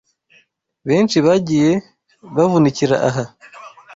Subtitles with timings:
[0.87, 1.71] benshi bagiye
[2.35, 3.23] bavunikira aha